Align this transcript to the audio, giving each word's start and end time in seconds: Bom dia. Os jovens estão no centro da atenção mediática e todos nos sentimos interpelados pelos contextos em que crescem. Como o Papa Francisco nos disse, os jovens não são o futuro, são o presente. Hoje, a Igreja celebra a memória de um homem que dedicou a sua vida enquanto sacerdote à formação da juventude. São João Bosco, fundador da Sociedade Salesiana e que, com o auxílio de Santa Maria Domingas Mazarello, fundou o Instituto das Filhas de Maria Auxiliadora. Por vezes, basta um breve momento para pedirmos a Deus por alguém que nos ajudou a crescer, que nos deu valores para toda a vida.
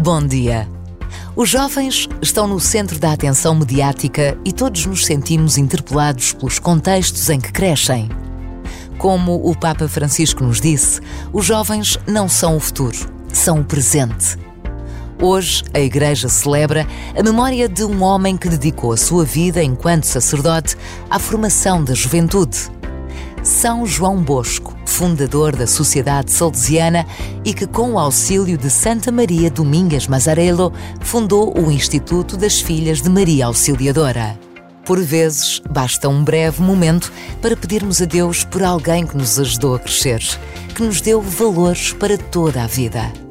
Bom 0.00 0.24
dia. 0.24 0.68
Os 1.34 1.48
jovens 1.48 2.08
estão 2.22 2.46
no 2.46 2.60
centro 2.60 3.00
da 3.00 3.12
atenção 3.12 3.56
mediática 3.56 4.38
e 4.44 4.52
todos 4.52 4.86
nos 4.86 5.04
sentimos 5.04 5.58
interpelados 5.58 6.32
pelos 6.32 6.60
contextos 6.60 7.28
em 7.28 7.40
que 7.40 7.50
crescem. 7.50 8.08
Como 8.96 9.34
o 9.34 9.58
Papa 9.58 9.88
Francisco 9.88 10.44
nos 10.44 10.60
disse, 10.60 11.00
os 11.32 11.44
jovens 11.44 11.98
não 12.06 12.28
são 12.28 12.56
o 12.56 12.60
futuro, 12.60 12.96
são 13.32 13.60
o 13.60 13.64
presente. 13.64 14.38
Hoje, 15.20 15.64
a 15.74 15.80
Igreja 15.80 16.28
celebra 16.28 16.86
a 17.18 17.22
memória 17.22 17.68
de 17.68 17.82
um 17.82 18.00
homem 18.04 18.36
que 18.36 18.48
dedicou 18.48 18.92
a 18.92 18.96
sua 18.96 19.24
vida 19.24 19.60
enquanto 19.60 20.04
sacerdote 20.04 20.76
à 21.10 21.18
formação 21.18 21.82
da 21.82 21.92
juventude. 21.92 22.70
São 23.48 23.86
João 23.86 24.22
Bosco, 24.22 24.76
fundador 24.84 25.56
da 25.56 25.66
Sociedade 25.66 26.30
Salesiana 26.30 27.06
e 27.42 27.54
que, 27.54 27.66
com 27.66 27.94
o 27.94 27.98
auxílio 27.98 28.58
de 28.58 28.68
Santa 28.68 29.10
Maria 29.10 29.50
Domingas 29.50 30.06
Mazarello, 30.06 30.70
fundou 31.00 31.58
o 31.58 31.72
Instituto 31.72 32.36
das 32.36 32.60
Filhas 32.60 33.00
de 33.00 33.08
Maria 33.08 33.46
Auxiliadora. 33.46 34.38
Por 34.84 35.00
vezes, 35.00 35.62
basta 35.70 36.10
um 36.10 36.22
breve 36.22 36.62
momento 36.62 37.10
para 37.40 37.56
pedirmos 37.56 38.02
a 38.02 38.04
Deus 38.04 38.44
por 38.44 38.62
alguém 38.62 39.06
que 39.06 39.16
nos 39.16 39.40
ajudou 39.40 39.76
a 39.76 39.78
crescer, 39.78 40.22
que 40.74 40.82
nos 40.82 41.00
deu 41.00 41.22
valores 41.22 41.94
para 41.94 42.18
toda 42.18 42.62
a 42.62 42.66
vida. 42.66 43.27